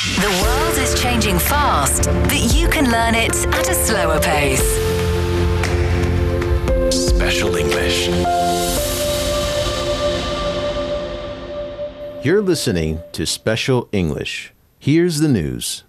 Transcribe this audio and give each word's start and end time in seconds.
The 0.00 0.40
world 0.42 0.78
is 0.78 0.98
changing 0.98 1.38
fast, 1.38 2.04
but 2.04 2.54
you 2.54 2.68
can 2.68 2.90
learn 2.90 3.14
it 3.14 3.36
at 3.48 3.68
a 3.68 3.74
slower 3.74 4.18
pace. 4.18 4.64
Special 6.90 7.54
English. 7.54 8.08
You're 12.24 12.40
listening 12.40 13.02
to 13.12 13.26
Special 13.26 13.90
English. 13.92 14.54
Here's 14.78 15.18
the 15.18 15.28
news. 15.28 15.84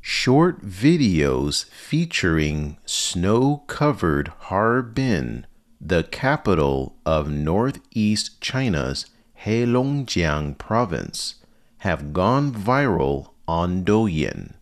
Short 0.00 0.66
videos 0.66 1.66
featuring 1.66 2.78
snow 2.84 3.62
covered 3.68 4.32
Harbin, 4.50 5.46
the 5.80 6.02
capital 6.02 6.96
of 7.06 7.30
northeast 7.30 8.40
China's 8.40 9.06
Heilongjiang 9.44 10.58
province, 10.58 11.36
have 11.78 12.12
gone 12.12 12.52
viral 12.52 13.31
on 13.46 13.84
Douyin, 13.84 14.54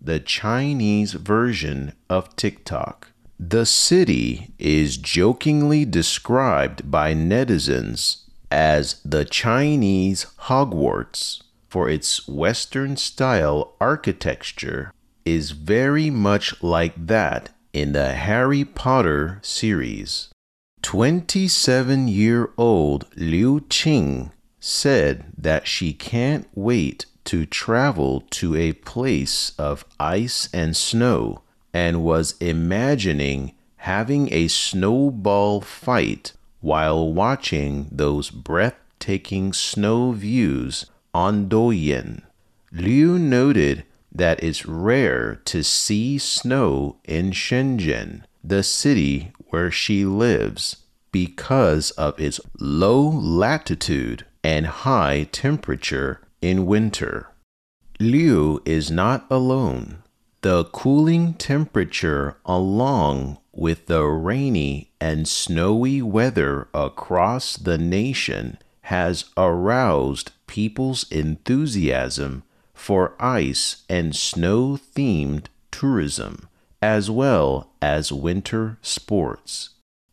the 0.00 0.20
Chinese 0.20 1.12
version 1.14 1.92
of 2.08 2.34
TikTok. 2.36 3.08
The 3.38 3.66
city 3.66 4.52
is 4.58 4.96
jokingly 4.96 5.84
described 5.84 6.90
by 6.90 7.14
netizens 7.14 8.22
as 8.50 9.00
the 9.04 9.24
Chinese 9.24 10.26
Hogwarts 10.42 11.42
for 11.68 11.88
its 11.88 12.26
Western 12.26 12.96
style 12.96 13.74
architecture 13.80 14.92
is 15.24 15.50
very 15.50 16.10
much 16.10 16.62
like 16.62 16.94
that 17.06 17.50
in 17.72 17.92
the 17.92 18.12
Harry 18.12 18.64
Potter 18.64 19.38
series. 19.42 20.28
27 20.82 22.08
year 22.08 22.50
old 22.56 23.06
Liu 23.16 23.60
Qing 23.68 24.30
said 24.58 25.26
that 25.36 25.66
she 25.66 25.92
can't 25.92 26.48
wait 26.54 27.06
to 27.28 27.44
travel 27.44 28.22
to 28.30 28.56
a 28.56 28.72
place 28.72 29.52
of 29.58 29.84
ice 30.00 30.48
and 30.54 30.74
snow 30.74 31.42
and 31.74 32.02
was 32.02 32.34
imagining 32.40 33.52
having 33.76 34.32
a 34.32 34.48
snowball 34.48 35.60
fight 35.60 36.32
while 36.60 37.12
watching 37.12 37.86
those 37.92 38.30
breathtaking 38.30 39.52
snow 39.52 40.12
views 40.12 40.86
on 41.12 41.50
Douyin. 41.50 42.22
Liu 42.72 43.18
noted 43.18 43.84
that 44.10 44.42
it's 44.42 44.64
rare 44.64 45.34
to 45.44 45.62
see 45.62 46.16
snow 46.16 46.96
in 47.04 47.32
Shenzhen, 47.32 48.22
the 48.42 48.62
city 48.62 49.32
where 49.50 49.70
she 49.70 50.06
lives, 50.06 50.76
because 51.12 51.90
of 51.90 52.18
its 52.18 52.40
low 52.58 53.06
latitude 53.06 54.24
and 54.42 54.66
high 54.66 55.28
temperature 55.30 56.22
in 56.40 56.66
winter. 56.66 57.28
Liu 58.00 58.62
is 58.64 58.90
not 58.90 59.26
alone. 59.30 60.02
The 60.42 60.64
cooling 60.66 61.34
temperature, 61.34 62.36
along 62.46 63.38
with 63.52 63.86
the 63.86 64.04
rainy 64.04 64.92
and 65.00 65.26
snowy 65.26 66.00
weather 66.00 66.68
across 66.72 67.56
the 67.56 67.76
nation, 67.76 68.58
has 68.82 69.24
aroused 69.36 70.30
people's 70.46 71.10
enthusiasm 71.10 72.44
for 72.72 73.14
ice 73.18 73.82
and 73.88 74.14
snow 74.14 74.78
themed 74.78 75.46
tourism, 75.72 76.48
as 76.80 77.10
well 77.10 77.72
as 77.82 78.12
winter 78.12 78.78
sports. 78.80 79.70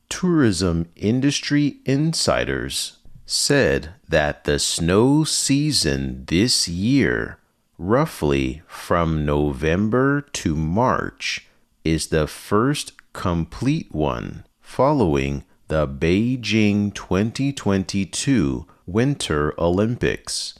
Tourism 0.09 0.90
industry 0.96 1.78
insiders 1.86 2.98
said 3.26 3.94
that 4.08 4.44
the 4.44 4.59
snow 4.59 5.23
season 5.23 6.23
this 6.28 6.68
year, 6.68 7.40
roughly 7.78 8.62
from 8.68 9.26
November 9.26 10.22
to 10.22 10.56
March, 10.56 11.48
is 11.84 12.08
the 12.08 12.28
first 12.28 12.94
complete 13.14 13.94
one 13.94 14.46
following 14.62 15.44
the 15.68 15.88
Beijing 15.88 16.94
2022 16.94 18.68
Winter 18.85 19.59
Olympics 19.59 20.59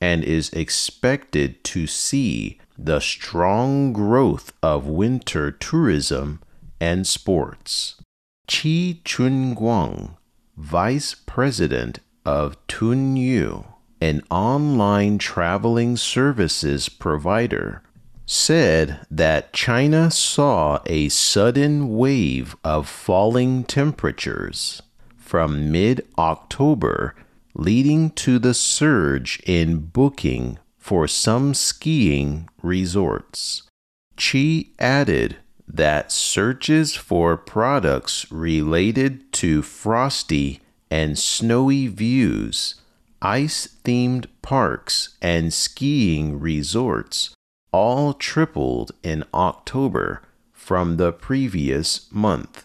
and 0.00 0.24
is 0.24 0.50
expected 0.50 1.62
to 1.64 1.86
see 1.86 2.58
the 2.78 3.00
strong 3.00 3.92
growth 3.92 4.52
of 4.62 4.86
winter 4.86 5.50
tourism 5.50 6.40
and 6.80 7.06
sports. 7.06 7.96
Qi 8.48 9.02
Chunguang, 9.02 10.16
Vice 10.56 11.14
President 11.14 11.98
of 12.26 12.56
Tuniu, 12.66 13.64
an 14.00 14.20
online 14.30 15.16
traveling 15.16 15.96
services 15.96 16.88
provider, 16.88 17.82
said 18.26 18.98
that 19.10 19.52
China 19.52 20.10
saw 20.10 20.80
a 20.86 21.08
sudden 21.08 21.96
wave 21.96 22.56
of 22.64 22.88
falling 22.88 23.62
temperatures 23.62 24.82
from 25.16 25.70
mid 25.70 26.04
October, 26.18 27.14
leading 27.54 28.10
to 28.10 28.38
the 28.38 28.52
surge 28.54 29.40
in 29.46 29.78
booking 29.78 30.58
for 30.76 31.06
some 31.06 31.54
skiing 31.54 32.48
resorts. 32.62 33.62
Qi 34.16 34.70
added 34.78 35.36
that 35.68 36.10
searches 36.10 36.94
for 36.94 37.36
products 37.36 38.30
related 38.30 39.32
to 39.32 39.62
frosty 39.62 40.60
and 40.90 41.18
snowy 41.18 41.86
views, 41.86 42.76
ice 43.20 43.68
themed 43.84 44.26
parks, 44.42 45.16
and 45.20 45.52
skiing 45.52 46.38
resorts 46.38 47.34
all 47.72 48.14
tripled 48.14 48.92
in 49.02 49.24
October 49.34 50.22
from 50.52 50.96
the 50.96 51.12
previous 51.12 52.10
month. 52.10 52.64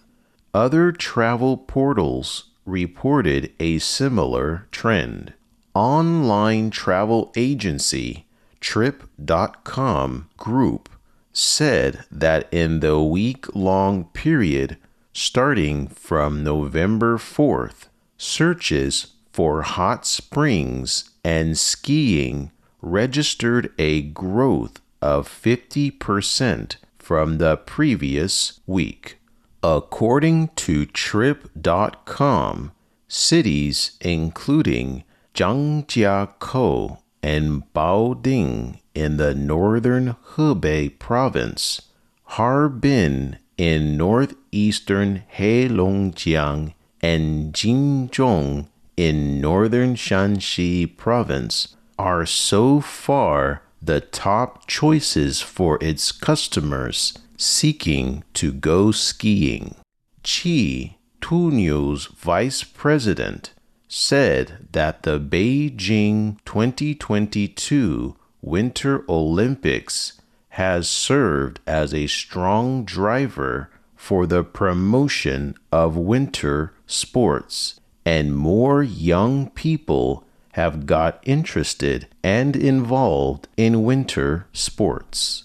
Other 0.53 0.91
travel 0.91 1.57
portals 1.57 2.51
reported 2.65 3.51
a 3.59 3.79
similar 3.79 4.67
trend. 4.71 5.33
Online 5.73 6.69
travel 6.69 7.31
agency 7.35 8.25
Trip.com 8.59 10.29
Group 10.37 10.89
said 11.33 12.05
that 12.11 12.47
in 12.51 12.81
the 12.81 13.01
week 13.01 13.53
long 13.55 14.05
period 14.05 14.77
starting 15.13 15.87
from 15.87 16.43
November 16.43 17.17
4th 17.17 17.87
searches 18.21 19.07
for 19.33 19.63
hot 19.63 20.05
springs 20.05 21.09
and 21.23 21.57
skiing 21.57 22.51
registered 22.79 23.73
a 23.79 24.03
growth 24.03 24.79
of 25.01 25.27
50% 25.27 26.75
from 26.99 27.39
the 27.39 27.57
previous 27.57 28.59
week. 28.67 29.17
According 29.63 30.49
to 30.49 30.85
Trip.com, 30.85 32.71
cities 33.07 33.97
including 34.01 35.03
Zhangjiakou 35.33 36.99
and 37.23 37.73
Baoding 37.73 38.79
in 38.93 39.17
the 39.17 39.33
northern 39.33 40.15
Hebei 40.35 40.99
province, 40.99 41.81
Harbin 42.23 43.39
in 43.57 43.97
northeastern 43.97 45.23
Heilongjiang 45.35 46.73
and 47.01 47.53
Jinzhong 47.53 48.67
in 48.95 49.41
northern 49.41 49.95
Shanxi 49.95 50.85
province 50.85 51.75
are 51.97 52.25
so 52.25 52.79
far 52.81 53.63
the 53.81 54.01
top 54.01 54.67
choices 54.67 55.41
for 55.41 55.79
its 55.81 56.11
customers 56.11 57.17
seeking 57.38 58.23
to 58.35 58.51
go 58.53 58.91
skiing. 58.91 59.75
Qi, 60.23 60.95
Tuniu's 61.19 62.06
vice 62.06 62.63
president, 62.63 63.53
said 63.88 64.67
that 64.72 65.01
the 65.01 65.19
Beijing 65.19 66.38
2022 66.45 68.16
Winter 68.44 69.03
Olympics 69.09 70.22
has 70.49 70.87
served 70.87 71.59
as 71.66 71.93
a 71.93 72.08
strong 72.08 72.85
driver 72.85 73.71
for 74.01 74.25
the 74.25 74.43
promotion 74.43 75.53
of 75.71 75.95
winter 75.95 76.73
sports, 76.87 77.79
and 78.03 78.35
more 78.35 78.81
young 78.81 79.47
people 79.51 80.25
have 80.53 80.87
got 80.87 81.21
interested 81.21 82.07
and 82.23 82.55
involved 82.55 83.47
in 83.57 83.83
winter 83.83 84.47
sports. 84.53 85.43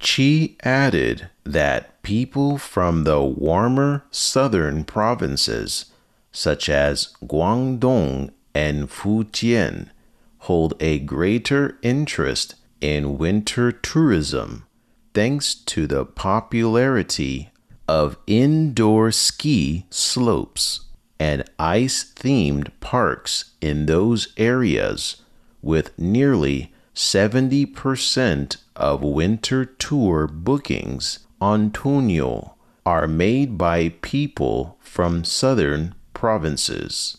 Qi 0.00 0.56
added 0.64 1.30
that 1.44 2.02
people 2.02 2.58
from 2.58 3.04
the 3.04 3.22
warmer 3.22 4.02
southern 4.10 4.82
provinces, 4.82 5.86
such 6.32 6.68
as 6.68 7.14
Guangdong 7.24 8.32
and 8.52 8.90
Fujian, 8.90 9.90
hold 10.38 10.74
a 10.80 10.98
greater 10.98 11.78
interest 11.82 12.56
in 12.80 13.16
winter 13.16 13.70
tourism 13.70 14.66
thanks 15.14 15.54
to 15.54 15.86
the 15.86 16.04
popularity 16.04 17.51
of 17.92 18.16
indoor 18.26 19.12
ski 19.12 19.84
slopes 19.90 20.86
and 21.20 21.44
ice 21.58 22.10
themed 22.16 22.70
parks 22.80 23.52
in 23.60 23.84
those 23.84 24.32
areas, 24.38 25.16
with 25.60 25.96
nearly 25.98 26.72
70% 26.94 28.56
of 28.74 29.02
winter 29.02 29.66
tour 29.66 30.26
bookings 30.26 31.18
on 31.38 31.70
Tuniu 31.70 32.54
are 32.86 33.06
made 33.06 33.58
by 33.58 33.90
people 34.00 34.78
from 34.80 35.22
southern 35.22 35.94
provinces. 36.14 37.18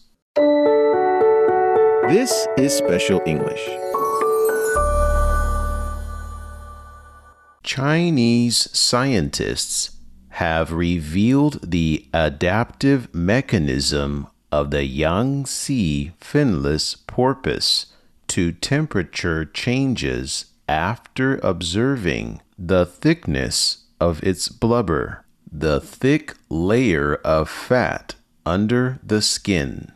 This 2.10 2.48
is 2.58 2.74
Special 2.74 3.22
English. 3.28 3.64
Chinese 7.62 8.70
scientists 8.76 9.93
have 10.34 10.72
revealed 10.72 11.60
the 11.62 12.08
adaptive 12.12 13.14
mechanism 13.14 14.26
of 14.52 14.72
the 14.72 14.84
Yangtze 14.84 16.12
finless 16.20 16.96
porpoise 17.06 17.88
to 18.28 18.52
temperature 18.52 19.46
changes 19.46 20.46
after 20.68 21.38
observing 21.44 22.42
the 22.58 22.84
thickness 22.84 23.84
of 24.00 24.24
its 24.24 24.50
blubber, 24.50 25.24
the 25.52 25.80
thick 25.80 26.34
layer 26.50 27.16
of 27.18 27.48
fat 27.48 28.16
under 28.44 29.00
the 29.04 29.22
skin. 29.22 29.92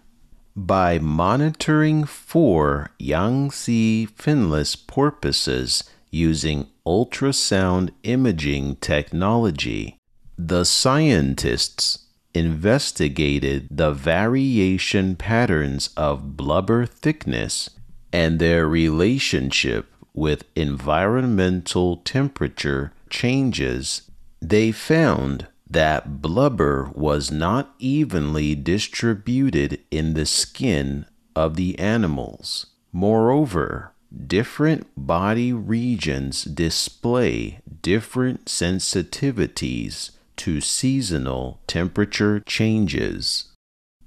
By 0.55 0.99
monitoring 0.99 2.03
four 2.03 2.91
Yangtze 2.99 4.05
finless 4.05 4.75
porpoises 4.75 5.83
using 6.11 6.67
ultrasound 6.85 7.89
imaging 8.03 8.75
technology, 8.77 9.96
the 10.37 10.63
scientists 10.63 12.05
investigated 12.33 13.67
the 13.71 13.91
variation 13.91 15.15
patterns 15.15 15.89
of 15.97 16.37
blubber 16.37 16.85
thickness 16.85 17.71
and 18.13 18.37
their 18.37 18.67
relationship 18.67 19.91
with 20.13 20.43
environmental 20.55 21.97
temperature 21.97 22.93
changes. 23.09 24.03
They 24.39 24.71
found 24.71 25.47
that 25.67 26.21
blubber 26.21 26.91
was 26.93 27.31
not 27.31 27.73
evenly 27.79 28.53
distributed 28.53 29.79
in 29.89 30.13
the 30.13 30.25
skin 30.25 31.07
of 31.35 31.55
the 31.55 31.77
animals. 31.79 32.67
Moreover, 32.93 33.91
different 34.27 34.87
body 34.95 35.51
regions 35.51 36.43
display 36.43 37.59
different 37.81 38.45
sensitivities 38.45 40.11
to 40.37 40.61
seasonal 40.61 41.59
temperature 41.67 42.39
changes. 42.39 43.45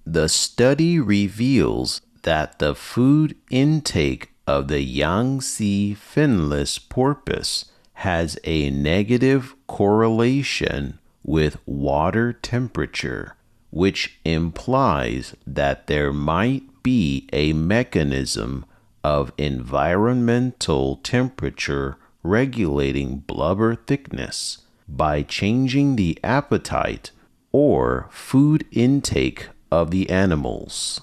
The 0.06 0.28
study 0.28 0.98
reveals 0.98 2.00
that 2.22 2.58
the 2.58 2.74
food 2.74 3.36
intake 3.50 4.32
of 4.46 4.68
the 4.68 4.82
Yangtze 4.82 5.94
finless 5.94 6.78
porpoise 6.78 7.66
has 7.94 8.38
a 8.44 8.70
negative 8.70 9.54
correlation 9.66 10.98
with 11.22 11.58
water 11.66 12.32
temperature, 12.32 13.36
which 13.70 14.18
implies 14.24 15.36
that 15.46 15.86
there 15.86 16.12
might 16.12 16.82
be 16.82 17.28
a 17.32 17.52
mechanism 17.52 18.64
of 19.04 19.32
environmental 19.38 20.96
temperature 20.96 21.96
regulating 22.22 23.18
blubber 23.18 23.74
thickness 23.74 24.58
by 24.96 25.22
changing 25.22 25.96
the 25.96 26.18
appetite 26.22 27.10
or 27.52 28.08
food 28.10 28.66
intake 28.72 29.48
of 29.70 29.90
the 29.90 30.10
animals. 30.10 31.00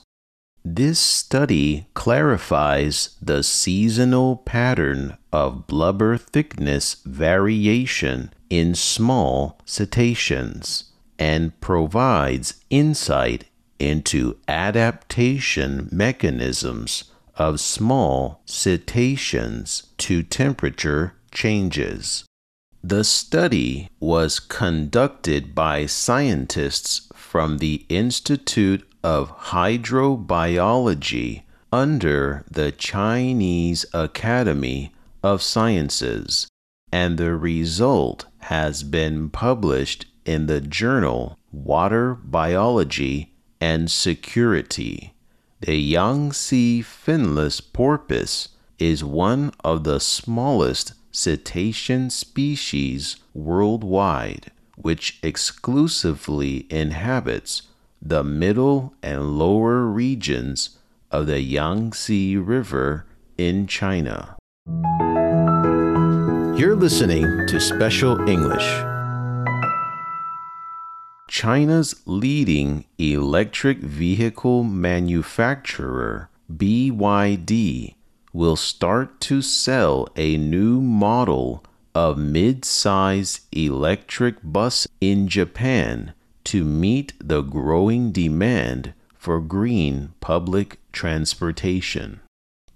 This 0.63 0.99
study 0.99 1.87
clarifies 1.93 3.15
the 3.21 3.41
seasonal 3.41 4.37
pattern 4.37 5.17
of 5.31 5.65
blubber 5.65 6.17
thickness 6.17 6.95
variation 7.05 8.33
in 8.49 8.75
small 8.75 9.59
cetaceans 9.65 10.91
and 11.17 11.59
provides 11.61 12.61
insight 12.69 13.45
into 13.79 14.37
adaptation 14.47 15.87
mechanisms 15.91 17.05
of 17.37 17.59
small 17.61 18.41
cetaceans 18.45 19.83
to 19.97 20.21
temperature 20.21 21.13
changes. 21.31 22.26
The 22.89 23.03
study 23.03 23.89
was 23.99 24.39
conducted 24.39 25.53
by 25.53 25.87
scientists 25.87 27.09
from 27.13 27.57
the 27.57 27.85
Institute 27.89 28.87
of 29.03 29.37
Hydrobiology 29.37 31.41
under 31.69 32.45
the 32.49 32.71
Chinese 32.71 33.85
Academy 33.93 34.93
of 35.21 35.41
Sciences, 35.41 36.47
and 36.89 37.17
the 37.17 37.35
result 37.35 38.27
has 38.43 38.83
been 38.83 39.31
published 39.31 40.05
in 40.23 40.45
the 40.45 40.61
journal 40.61 41.37
Water 41.51 42.15
Biology 42.15 43.33
and 43.59 43.91
Security. 43.91 45.13
The 45.59 45.75
Yangtze 45.75 46.83
finless 46.83 47.59
porpoise 47.59 48.47
is 48.79 49.03
one 49.03 49.51
of 49.61 49.83
the 49.83 49.99
smallest 49.99 50.93
cetacean 51.11 52.09
species 52.09 53.17
worldwide, 53.33 54.51
which 54.75 55.19
exclusively 55.23 56.65
inhabits 56.69 57.63
the 58.01 58.23
middle 58.23 58.93
and 59.01 59.37
lower 59.37 59.85
regions 59.85 60.77
of 61.11 61.27
the 61.27 61.41
Yangtze 61.41 62.37
River 62.37 63.05
in 63.37 63.67
China. 63.67 64.35
You're 66.57 66.75
listening 66.75 67.47
to 67.47 67.59
Special 67.59 68.27
English. 68.27 68.67
China's 71.29 72.01
leading 72.05 72.85
electric 72.97 73.79
vehicle 73.79 74.63
manufacturer, 74.63 76.29
BYD, 76.51 77.96
will 78.33 78.55
start 78.55 79.19
to 79.19 79.41
sell 79.41 80.07
a 80.15 80.37
new 80.37 80.81
model 80.81 81.63
of 81.95 82.17
mid 82.17 82.63
size 82.63 83.41
electric 83.51 84.35
bus 84.43 84.87
in 85.01 85.27
Japan 85.27 86.13
to 86.43 86.63
meet 86.63 87.13
the 87.19 87.41
growing 87.41 88.11
demand 88.11 88.93
for 89.15 89.41
green 89.41 90.13
public 90.19 90.79
transportation. 90.91 92.19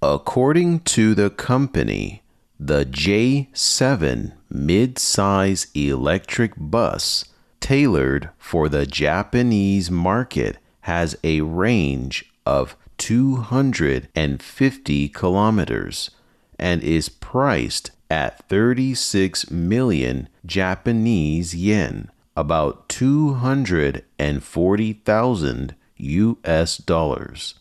According 0.02 0.80
to 0.82 1.14
the 1.14 1.30
company, 1.30 2.24
the 2.60 2.86
J7 2.86 4.34
mid 4.50 5.00
size 5.00 5.68
electric 5.74 6.54
bus 6.58 7.26
tailored 7.60 8.30
for 8.38 8.68
the 8.68 8.86
Japanese 8.86 9.90
market 9.90 10.58
has 10.82 11.16
a 11.24 11.42
range 11.42 12.26
of 12.46 12.76
250 13.02 15.10
kilometers 15.10 16.12
and 16.60 16.84
is 16.84 17.10
priced 17.10 17.90
at 18.12 18.48
36 18.48 19.50
million 19.50 20.30
Japanese 20.46 21.56
yen, 21.56 22.12
about 22.38 22.88
240,000 22.90 25.76
US 25.98 26.78
dollars. 26.78 27.56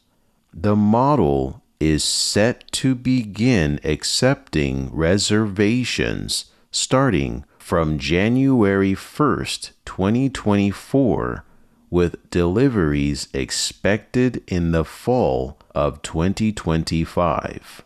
The 0.53 0.77
model 0.77 1.63
is 1.81 2.05
set 2.05 2.71
to 2.73 2.95
begin 2.95 3.81
accepting 3.83 4.91
reservations 4.93 6.51
starting 6.71 7.47
from 7.59 7.99
January 7.99 8.93
1st, 8.93 9.71
2024 9.87 11.47
with 11.91 12.31
deliveries 12.31 13.29
expected 13.35 14.43
in 14.47 14.73
the 14.73 14.85
fall 14.85 15.59
of 15.75 16.03
2025. 16.03 17.83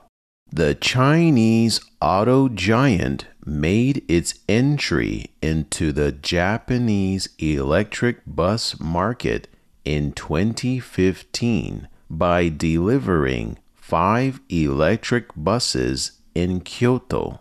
The 0.52 0.74
Chinese 0.76 1.80
auto 2.00 2.48
giant 2.48 3.26
made 3.44 4.04
its 4.08 4.34
entry 4.48 5.26
into 5.42 5.90
the 5.90 6.12
Japanese 6.12 7.28
electric 7.38 8.20
bus 8.26 8.78
market 8.78 9.48
in 9.84 10.12
2015 10.12 11.88
by 12.08 12.48
delivering 12.48 13.58
five 13.74 14.40
electric 14.48 15.26
buses 15.36 16.12
in 16.34 16.60
Kyoto. 16.60 17.40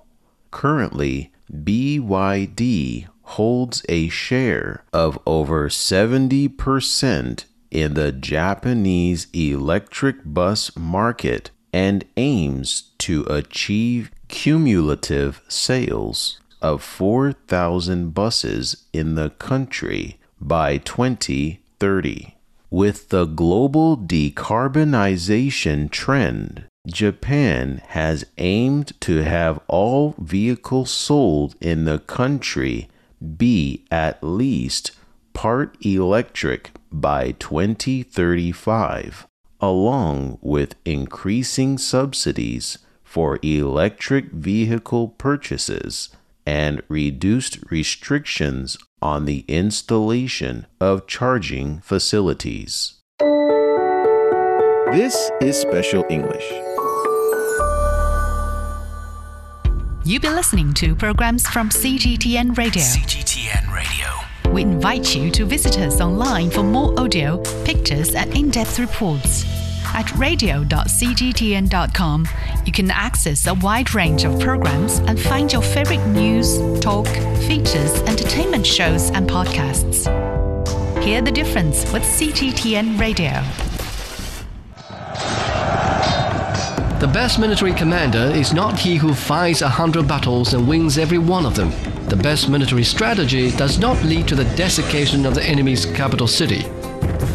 Currently, 0.52 1.32
BYD 1.52 3.08
holds 3.34 3.84
a 3.90 4.10
share 4.10 4.84
of 4.94 5.18
over 5.26 5.68
70% 5.70 7.46
in 7.72 7.94
the 7.96 8.12
Japanese 8.12 9.28
electric 9.34 10.18
bus 10.24 10.76
market 10.78 11.50
and 11.74 12.06
aims 12.16 12.92
to 13.00 13.24
achieve 13.24 14.12
cumulative 14.28 15.42
sales 15.48 16.40
of 16.62 16.84
4,000 16.84 18.14
buses 18.14 18.86
in 18.94 19.16
the 19.16 19.32
country 19.32 20.20
by 20.40 20.78
2030. 20.78 22.36
With 22.70 23.10
the 23.10 23.26
global 23.26 23.98
decarbonization 23.98 25.90
trend, 25.90 26.66
Japan 26.86 27.82
has 27.88 28.26
aimed 28.38 29.00
to 29.02 29.24
have 29.24 29.60
all 29.68 30.16
vehicles 30.20 30.92
sold 30.92 31.56
in 31.60 31.86
the 31.86 32.00
country 32.00 32.90
be 33.38 33.86
at 33.90 34.24
least 34.24 34.92
part 35.34 35.76
electric 35.86 36.72
by 36.92 37.32
2035, 37.34 39.28
along 39.60 40.38
with 40.42 40.76
increasing 40.86 41.78
subsidies 41.78 42.78
for 43.04 43.40
electric 43.42 44.32
vehicle 44.32 45.10
purchases 45.10 46.10
and 46.46 46.82
reduced 46.88 47.60
restrictions 47.70 48.78
on 49.02 49.26
the 49.26 49.46
installation 49.48 50.66
of 50.80 51.08
charging 51.08 51.80
facilities. 51.80 52.96
This 54.92 55.32
is 55.42 55.58
Special 55.58 56.06
English. 56.10 56.73
You've 60.06 60.22
been 60.22 60.36
listening 60.36 60.74
to 60.74 60.98
programs 60.98 61.48
from 61.48 61.70
CGTN 61.70 62.58
Radio. 62.58 62.84
CGTN 62.84 63.74
Radio. 63.74 64.10
We 64.52 64.64
invite 64.64 65.16
you 65.16 65.32
to 65.32 65.46
visit 65.46 65.80
us 65.80 66.02
online 66.02 66.52
for 66.52 66.62
more 66.62 67.00
audio, 67.00 67.38
pictures, 67.64 68.14
and 68.14 68.36
in 68.36 68.50
depth 68.50 68.80
reports. 68.80 69.46
At 69.96 70.14
radio.cgtn.com, 70.18 72.28
you 72.66 72.74
can 72.74 72.92
access 72.92 73.48
a 73.48 73.54
wide 73.54 73.96
range 73.96 74.26
of 74.26 74.38
programs 74.42 74.98
and 75.00 75.18
find 75.18 75.54
your 75.54 75.62
favorite 75.62 76.06
news, 76.08 76.60
talk, 76.82 77.08
features, 77.48 78.02
entertainment 78.02 78.68
shows, 78.68 79.10
and 79.12 79.30
podcasts. 79.30 80.04
Hear 81.02 81.22
the 81.22 81.32
difference 81.32 81.90
with 81.94 82.04
CGTN 82.04 83.00
Radio. 83.00 83.42
The 87.04 87.12
best 87.12 87.38
military 87.38 87.74
commander 87.74 88.32
is 88.34 88.54
not 88.54 88.80
he 88.80 88.96
who 88.96 89.14
fights 89.14 89.62
a 89.62 89.68
hundred 89.68 90.08
battles 90.08 90.54
and 90.54 90.66
wins 90.66 90.98
every 90.98 91.18
one 91.18 91.46
of 91.46 91.54
them. 91.54 91.70
The 92.08 92.16
best 92.16 92.48
military 92.48 92.86
strategy 92.86 93.52
does 93.52 93.78
not 93.78 94.02
lead 94.06 94.26
to 94.30 94.36
the 94.36 94.46
desiccation 94.56 95.26
of 95.26 95.36
the 95.36 95.44
enemy's 95.44 95.86
capital 95.86 96.28
city. 96.28 96.66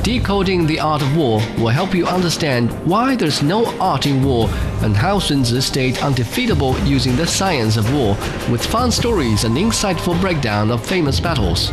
Decoding 0.03 0.67
the 0.67 0.81
Art 0.81 1.03
of 1.03 1.15
War 1.15 1.43
will 1.59 1.69
help 1.69 1.95
you 1.95 2.07
understand 2.07 2.71
why 2.87 3.15
there's 3.15 3.43
no 3.43 3.67
art 3.79 4.07
in 4.07 4.25
war 4.25 4.49
and 4.81 4.97
how 4.97 5.19
Sun 5.19 5.43
Tzu 5.43 5.61
stayed 5.61 5.99
undefeatable 5.99 6.75
using 6.87 7.15
the 7.15 7.27
science 7.27 7.77
of 7.77 7.93
war 7.93 8.17
with 8.51 8.65
fun 8.65 8.91
stories 8.91 9.45
and 9.45 9.55
insightful 9.55 10.19
breakdown 10.19 10.71
of 10.71 10.83
famous 10.87 11.21
battles. 11.21 11.73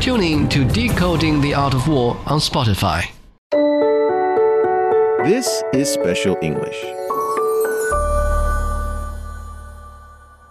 Tune 0.00 0.22
in 0.22 0.48
to 0.48 0.64
Decoding 0.64 1.42
the 1.42 1.52
Art 1.52 1.74
of 1.74 1.86
War 1.86 2.16
on 2.24 2.40
Spotify. 2.40 3.13
This 5.24 5.62
is 5.72 5.88
Special 5.88 6.36
English. 6.42 6.84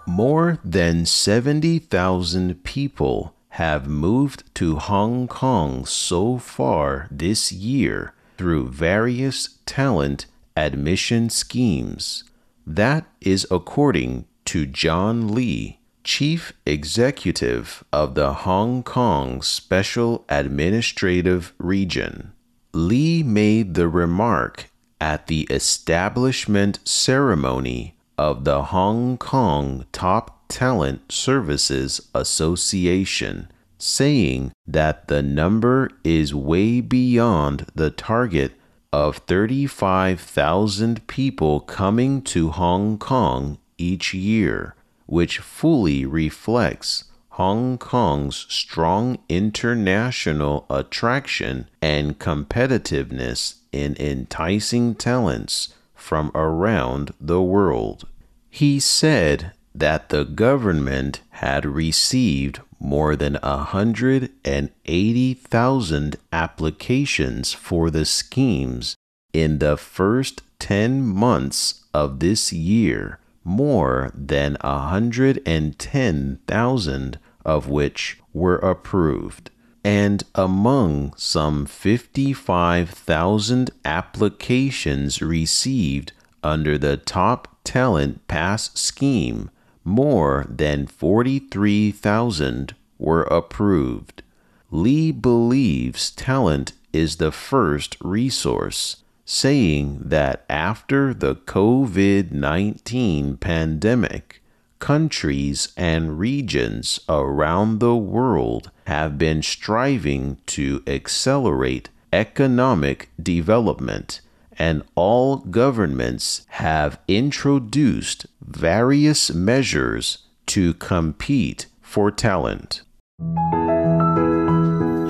More 0.04 0.58
than 0.64 1.06
70,000 1.06 2.64
people 2.64 3.36
have 3.50 3.86
moved 3.86 4.52
to 4.56 4.80
Hong 4.80 5.28
Kong 5.28 5.86
so 5.86 6.38
far 6.38 7.06
this 7.08 7.52
year 7.52 8.14
through 8.36 8.70
various 8.70 9.58
talent 9.64 10.26
admission 10.56 11.30
schemes. 11.30 12.24
That 12.66 13.06
is 13.20 13.46
according 13.52 14.24
to 14.46 14.66
John 14.66 15.28
Lee, 15.28 15.78
Chief 16.02 16.52
Executive 16.66 17.84
of 17.92 18.16
the 18.16 18.32
Hong 18.42 18.82
Kong 18.82 19.40
Special 19.40 20.24
Administrative 20.28 21.54
Region. 21.58 22.33
Lee 22.74 23.22
made 23.22 23.74
the 23.74 23.88
remark 23.88 24.68
at 25.00 25.28
the 25.28 25.42
establishment 25.42 26.80
ceremony 26.82 27.94
of 28.18 28.42
the 28.42 28.64
Hong 28.64 29.16
Kong 29.16 29.86
Top 29.92 30.44
Talent 30.48 31.12
Services 31.12 32.08
Association, 32.16 33.48
saying 33.78 34.50
that 34.66 35.06
the 35.06 35.22
number 35.22 35.88
is 36.02 36.34
way 36.34 36.80
beyond 36.80 37.66
the 37.76 37.90
target 37.90 38.54
of 38.92 39.18
35,000 39.18 41.06
people 41.06 41.60
coming 41.60 42.22
to 42.22 42.50
Hong 42.50 42.98
Kong 42.98 43.58
each 43.78 44.12
year, 44.14 44.74
which 45.06 45.38
fully 45.38 46.04
reflects 46.04 47.04
Hong 47.34 47.78
Kong's 47.78 48.46
strong 48.48 49.18
international 49.28 50.66
attraction 50.70 51.68
and 51.82 52.18
competitiveness 52.20 53.56
in 53.72 53.96
enticing 53.98 54.94
talents 54.94 55.74
from 55.96 56.30
around 56.32 57.12
the 57.20 57.42
world. 57.42 58.06
He 58.50 58.78
said 58.78 59.50
that 59.74 60.10
the 60.10 60.24
government 60.24 61.22
had 61.30 61.66
received 61.66 62.60
more 62.78 63.16
than 63.16 63.34
180,000 63.42 66.16
applications 66.32 67.52
for 67.52 67.90
the 67.90 68.04
schemes 68.04 68.94
in 69.32 69.58
the 69.58 69.76
first 69.76 70.42
10 70.60 71.04
months 71.04 71.82
of 71.92 72.20
this 72.20 72.52
year, 72.52 73.18
more 73.42 74.12
than 74.14 74.56
110,000 74.60 77.18
of 77.44 77.68
which 77.68 78.18
were 78.32 78.56
approved. 78.56 79.50
And 79.84 80.24
among 80.34 81.12
some 81.16 81.66
55,000 81.66 83.70
applications 83.84 85.20
received 85.20 86.12
under 86.42 86.78
the 86.78 86.96
Top 86.96 87.58
Talent 87.64 88.26
Pass 88.28 88.70
scheme, 88.78 89.50
more 89.84 90.46
than 90.48 90.86
43,000 90.86 92.74
were 92.98 93.24
approved. 93.24 94.22
Lee 94.70 95.12
believes 95.12 96.10
talent 96.10 96.72
is 96.92 97.16
the 97.16 97.32
first 97.32 97.96
resource, 98.00 99.02
saying 99.24 100.00
that 100.04 100.44
after 100.48 101.12
the 101.12 101.34
COVID 101.34 102.32
19 102.32 103.36
pandemic, 103.36 104.42
countries 104.78 105.72
and 105.76 106.18
regions 106.18 107.00
around 107.08 107.80
the 107.80 107.96
world 107.96 108.70
have 108.86 109.18
been 109.18 109.42
striving 109.42 110.38
to 110.46 110.82
accelerate 110.86 111.88
economic 112.12 113.10
development, 113.20 114.20
and 114.58 114.82
all 114.94 115.38
governments 115.38 116.46
have 116.48 116.98
introduced 117.08 118.26
various 118.40 119.32
measures 119.32 120.18
to 120.46 120.74
compete 120.74 121.66
for 121.80 122.10
talent. 122.10 122.82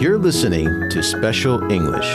You're 0.01 0.19
listening 0.19 0.67
to 0.91 1.03
Special 1.03 1.71
English. 1.71 2.11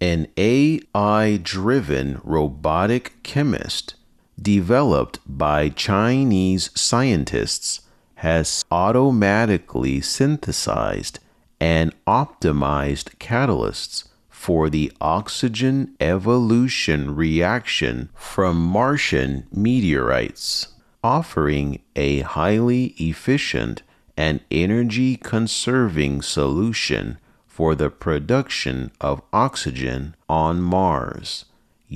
An 0.00 0.26
AI 0.36 1.40
driven 1.42 2.20
robotic 2.22 3.22
chemist 3.22 3.94
developed 4.40 5.18
by 5.26 5.68
Chinese 5.68 6.70
scientists 6.74 7.80
has 8.16 8.64
automatically 8.70 10.00
synthesized 10.00 11.18
and 11.60 11.92
optimized 12.06 13.16
catalysts 13.18 14.04
for 14.28 14.68
the 14.68 14.92
oxygen 15.00 15.94
evolution 16.00 17.14
reaction 17.14 18.10
from 18.14 18.62
Martian 18.62 19.46
meteorites, 19.52 20.68
offering 21.02 21.80
a 21.96 22.20
highly 22.20 22.94
efficient 22.98 23.82
and 24.16 24.40
energy 24.50 25.16
conserving 25.16 26.22
solution 26.22 27.18
for 27.46 27.74
the 27.74 27.90
production 27.90 28.90
of 29.00 29.22
oxygen 29.32 30.14
on 30.28 30.60
Mars. 30.60 31.44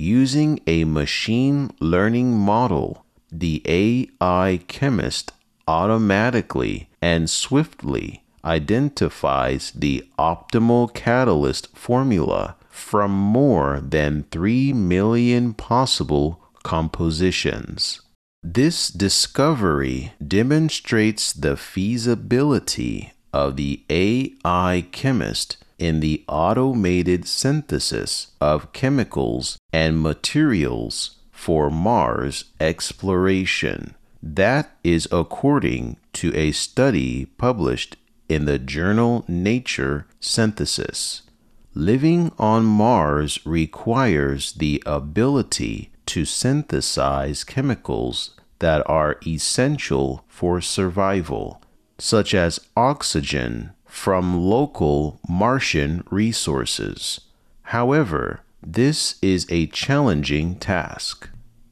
Using 0.01 0.61
a 0.65 0.85
machine 0.85 1.71
learning 1.81 2.31
model, 2.31 3.03
the 3.29 3.61
AI 3.65 4.61
chemist 4.69 5.33
automatically 5.67 6.89
and 7.01 7.29
swiftly 7.29 8.23
identifies 8.45 9.71
the 9.71 10.07
optimal 10.17 10.93
catalyst 10.93 11.75
formula 11.75 12.55
from 12.69 13.11
more 13.11 13.81
than 13.81 14.23
3 14.31 14.71
million 14.71 15.53
possible 15.53 16.47
compositions. 16.63 17.99
This 18.41 18.87
discovery 18.87 20.13
demonstrates 20.25 21.33
the 21.33 21.57
feasibility 21.57 23.11
of 23.33 23.57
the 23.57 23.83
AI 23.89 24.85
chemist 24.93 25.57
in 25.77 25.99
the 25.99 26.23
automated 26.29 27.27
synthesis 27.27 28.27
of 28.39 28.71
chemicals 28.71 29.58
and 29.71 30.01
materials 30.01 31.17
for 31.31 31.69
Mars 31.69 32.45
exploration. 32.59 33.95
That 34.21 34.71
is 34.83 35.07
according 35.11 35.97
to 36.13 36.35
a 36.35 36.51
study 36.51 37.25
published 37.37 37.95
in 38.27 38.45
the 38.45 38.59
journal 38.59 39.23
Nature 39.27 40.05
Synthesis. 40.19 41.23
living 41.73 42.31
on 42.37 42.65
Mars 42.65 43.39
requires 43.45 44.53
the 44.53 44.81
ability 44.85 45.91
to 46.05 46.25
synthesize 46.25 47.43
chemicals 47.43 48.31
that 48.59 48.87
are 48.89 49.17
essential 49.25 50.25
for 50.27 50.59
survival, 50.59 51.61
such 51.97 52.33
as 52.33 52.59
oxygen 52.75 53.71
from 53.85 54.41
local 54.41 55.19
Martian 55.27 56.03
resources. 56.09 57.21
However, 57.63 58.41
this 58.61 59.15
is 59.21 59.47
a 59.49 59.67
challenging 59.67 60.55
task. 60.55 61.29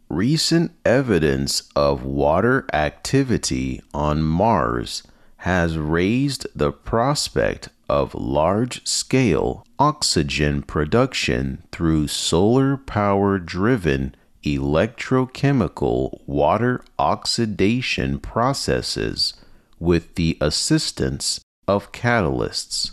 Recent 0.09 0.71
evidence 0.85 1.63
of 1.75 2.03
water 2.03 2.65
activity 2.73 3.81
on 3.93 4.23
Mars 4.23 5.03
has 5.37 5.77
raised 5.77 6.47
the 6.55 6.71
prospect 6.71 7.69
of 7.89 8.15
large 8.15 8.85
scale 8.87 9.65
oxygen 9.79 10.61
production 10.61 11.63
through 11.71 12.07
solar 12.07 12.77
power 12.77 13.37
driven 13.37 14.15
electrochemical 14.43 16.21
water 16.25 16.83
oxidation 16.97 18.19
processes 18.19 19.33
with 19.79 20.15
the 20.15 20.37
assistance 20.39 21.41
of 21.67 21.91
catalysts. 21.91 22.91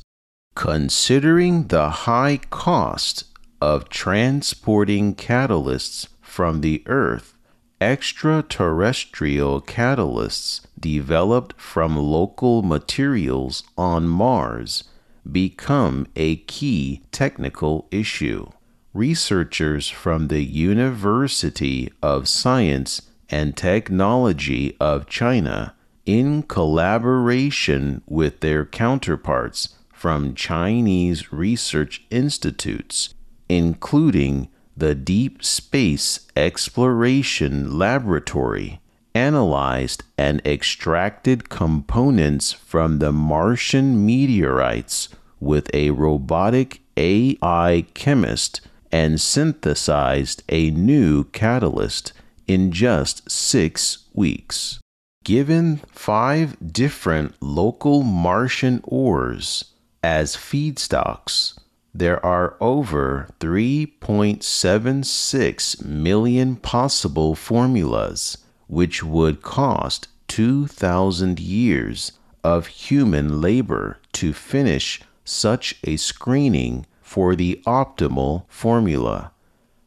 Considering 0.55 1.69
the 1.69 1.91
high 1.91 2.39
cost 2.51 3.25
of 3.65 3.89
transporting 3.89 5.15
catalysts 5.15 6.07
from 6.21 6.61
the 6.61 6.83
Earth, 6.85 7.33
extraterrestrial 7.81 9.63
catalysts 9.63 10.61
developed 10.79 11.59
from 11.59 11.97
local 11.97 12.63
materials 12.63 13.63
on 13.79 14.07
Mars 14.07 14.85
become 15.33 16.07
a 16.15 16.37
key 16.37 17.01
technical 17.11 17.89
issue. 17.91 18.47
Researchers 18.93 19.89
from 19.89 20.29
the 20.29 20.45
University 20.45 21.91
of 22.03 22.29
Science 22.29 23.01
and 23.31 23.57
Technology 23.57 24.77
of 24.79 25.07
China, 25.07 25.75
in 26.05 26.43
collaboration 26.43 28.03
with 28.07 28.41
their 28.41 28.67
counterparts 28.67 29.71
from 29.91 30.35
Chinese 30.35 31.33
research 31.33 32.05
institutes, 32.11 33.15
including 33.49 34.49
the 34.77 34.95
Deep 34.95 35.45
Space 35.45 36.27
Exploration 36.37 37.79
Laboratory, 37.79 38.81
analyzed 39.15 40.03
and 40.19 40.41
extracted 40.45 41.49
components 41.49 42.53
from 42.53 42.99
the 42.99 43.13
Martian 43.13 44.05
meteorites 44.05 45.09
with 45.39 45.71
a 45.73 45.91
robotic 45.91 46.81
AI 46.97 47.87
chemist 47.95 48.61
and 48.91 49.21
synthesized 49.21 50.43
a 50.49 50.71
new 50.71 51.25
catalyst 51.25 52.13
in 52.47 52.73
just 52.73 53.31
six 53.31 54.07
weeks. 54.13 54.81
Given 55.25 55.79
five 55.91 56.57
different 56.73 57.35
local 57.41 58.03
Martian 58.03 58.81
ores 58.85 59.65
as 60.03 60.37
feedstocks, 60.37 61.59
there 61.95 62.25
are 62.27 62.57
over 62.61 63.29
3.76 63.39 65.85
million 65.85 66.57
possible 66.57 67.37
formulas 67.37 68.39
which 68.67 69.05
would 69.05 69.43
cost 69.43 70.09
2,000 70.29 71.39
years 71.39 72.13
of 72.43 72.67
human 72.67 73.41
labor 73.41 73.99
to 74.13 74.33
finish 74.33 75.03
such 75.25 75.77
a 75.85 75.97
screening 75.97 76.87
for 77.01 77.37
the 77.37 77.63
optimal 77.67 78.45
formula. 78.49 79.31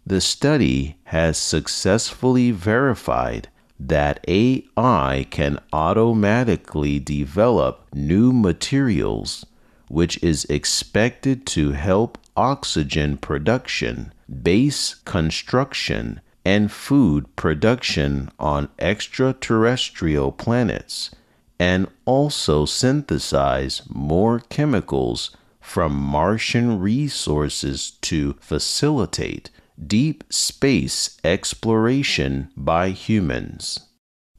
The 0.06 0.22
study 0.22 0.98
has 1.06 1.38
successfully 1.38 2.52
verified 2.52 3.50
that 3.80 4.24
AI 4.28 5.26
can 5.30 5.60
automatically 5.74 7.00
develop 7.00 7.88
new 7.94 8.32
materials, 8.32 9.46
which 9.88 10.22
is 10.24 10.46
expected 10.46 11.46
to 11.46 11.72
help 11.72 12.18
oxygen 12.36 13.18
production, 13.18 14.14
base 14.44 14.96
construction, 15.06 16.22
and 16.46 16.72
food 16.72 17.36
production 17.36 18.30
on 18.40 18.70
extraterrestrial 18.80 20.32
planets, 20.32 21.12
and 21.60 21.88
also 22.06 22.66
synthesize 22.66 23.82
more 23.90 24.40
chemicals 24.50 25.32
from 25.60 25.94
Martian 25.94 26.80
resources 26.80 27.92
to 28.02 28.34
facilitate 28.40 29.50
deep 29.86 30.24
space 30.30 31.18
exploration 31.24 32.50
by 32.56 32.90
humans. 32.90 33.82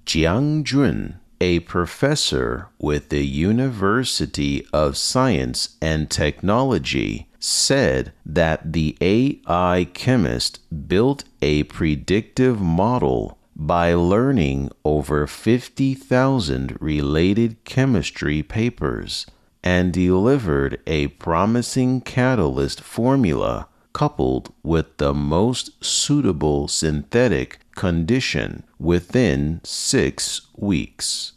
Jiang 0.06 0.64
Jun, 0.64 1.20
a 1.40 1.60
professor 1.60 2.68
with 2.78 3.08
the 3.10 3.26
University 3.26 4.66
of 4.72 4.96
Science 4.96 5.76
and 5.80 6.10
Technology, 6.10 7.28
said 7.40 8.12
that 8.26 8.72
the 8.72 8.96
AI 9.00 9.86
chemist 9.94 10.60
built 10.88 11.24
a 11.40 11.62
predictive 11.64 12.60
model 12.60 13.38
by 13.54 13.92
learning 13.94 14.70
over 14.84 15.26
50,000 15.26 16.76
related 16.80 17.64
chemistry 17.64 18.42
papers 18.42 19.26
and 19.62 19.92
delivered 19.92 20.80
a 20.86 21.08
promising 21.08 22.00
catalyst 22.00 22.80
formula 22.80 23.68
coupled 23.92 24.52
with 24.62 24.96
the 24.98 25.14
most 25.14 25.84
suitable 25.84 26.68
synthetic 26.68 27.60
condition 27.74 28.62
within 28.78 29.60
six 29.64 30.42
weeks. 30.56 31.32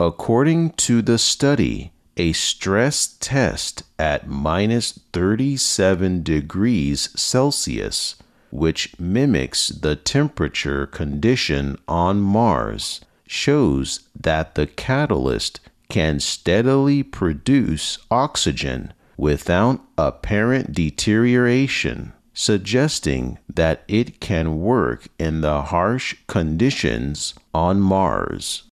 According 0.00 0.70
to 0.70 1.02
the 1.02 1.18
study, 1.18 1.92
a 2.16 2.32
stress 2.32 3.16
test 3.20 3.82
at 3.98 4.28
minus 4.28 4.98
37 5.12 6.22
degrees 6.22 7.08
Celsius, 7.16 8.16
which 8.50 8.98
mimics 8.98 9.68
the 9.68 9.96
temperature 9.96 10.86
condition 10.86 11.76
on 11.88 12.20
Mars, 12.20 13.00
shows 13.26 14.00
that 14.18 14.54
the 14.54 14.66
catalyst 14.66 15.60
can 15.88 16.20
steadily 16.20 17.02
produce 17.02 17.98
oxygen 18.10 18.92
without 19.16 19.80
apparent 19.96 20.72
deterioration, 20.72 22.12
suggesting 22.32 23.38
that 23.52 23.84
it 23.88 24.20
can 24.20 24.60
work 24.60 25.06
in 25.18 25.40
the 25.40 25.62
harsh 25.62 26.14
conditions 26.26 27.34
on 27.52 27.80
Mars. 27.80 28.64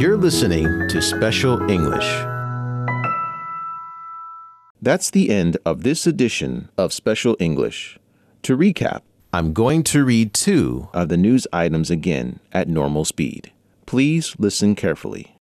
You're 0.00 0.16
listening 0.16 0.66
to 0.88 1.00
Special 1.00 1.70
English. 1.70 2.04
That's 4.82 5.10
the 5.10 5.30
end 5.30 5.56
of 5.64 5.82
this 5.82 6.06
edition 6.06 6.68
of 6.76 6.92
Special 6.92 7.36
English. 7.40 7.98
To 8.42 8.56
recap, 8.56 9.00
I'm 9.32 9.52
going 9.52 9.82
to 9.84 10.04
read 10.04 10.34
two 10.34 10.88
of 10.92 11.08
the 11.08 11.16
news 11.16 11.46
items 11.52 11.90
again 11.90 12.40
at 12.52 12.68
normal 12.68 13.04
speed. 13.04 13.50
Please 13.86 14.36
listen 14.38 14.74
carefully. 14.74 15.33